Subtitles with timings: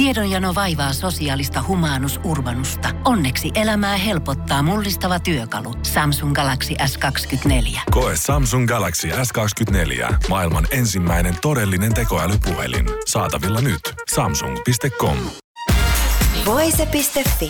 [0.00, 2.88] Tiedonjano vaivaa sosiaalista humanus urbanusta.
[3.04, 5.74] Onneksi elämää helpottaa mullistava työkalu.
[5.82, 7.80] Samsung Galaxy S24.
[7.90, 10.14] Koe Samsung Galaxy S24.
[10.28, 12.86] Maailman ensimmäinen todellinen tekoälypuhelin.
[13.06, 13.80] Saatavilla nyt.
[14.14, 15.16] Samsung.com.
[16.46, 17.48] Voise.fi.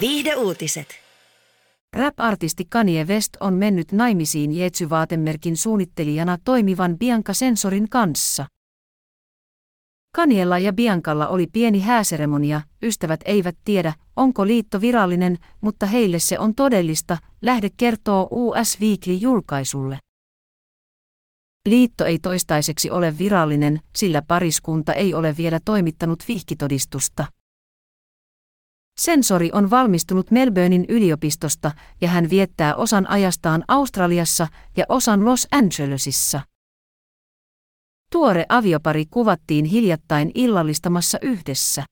[0.00, 0.88] Viihde uutiset.
[1.96, 8.46] Rap-artisti Kanye West on mennyt naimisiin Jetsy-vaatemerkin suunnittelijana toimivan Bianca Sensorin kanssa.
[10.16, 16.38] Kaniella ja Biancalla oli pieni hääseremonia, ystävät eivät tiedä, onko liitto virallinen, mutta heille se
[16.38, 19.98] on todellista, lähde kertoo US Weekly-julkaisulle.
[21.68, 27.26] Liitto ei toistaiseksi ole virallinen, sillä pariskunta ei ole vielä toimittanut vihkitodistusta.
[29.00, 36.40] Sensori on valmistunut Melbournein yliopistosta ja hän viettää osan ajastaan Australiassa ja osan Los Angelesissa.
[38.12, 41.84] Tuore aviopari kuvattiin hiljattain illallistamassa yhdessä.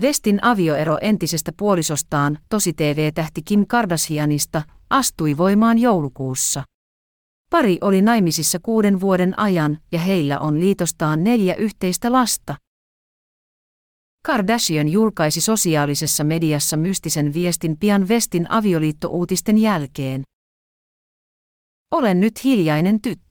[0.00, 6.62] Westin avioero entisestä puolisostaan, tosi TV-tähti Kim Kardashianista, astui voimaan joulukuussa.
[7.50, 12.56] Pari oli naimisissa kuuden vuoden ajan ja heillä on liitostaan neljä yhteistä lasta.
[14.26, 20.22] Kardashian julkaisi sosiaalisessa mediassa mystisen viestin pian Westin avioliittouutisten jälkeen.
[21.90, 23.29] Olen nyt hiljainen tyttö.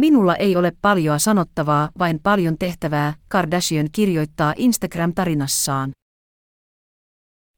[0.00, 5.90] Minulla ei ole paljoa sanottavaa, vain paljon tehtävää, Kardashian kirjoittaa Instagram-tarinassaan.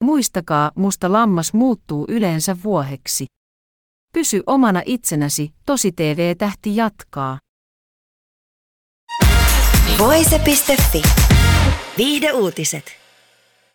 [0.05, 3.27] Muistakaa, musta lammas muuttuu yleensä vuoheksi.
[4.15, 7.39] Pysy omana itsenäsi, tosi TV-tähti jatkaa.
[9.99, 11.03] Voise.fi.
[11.99, 13.02] Viihde uutiset.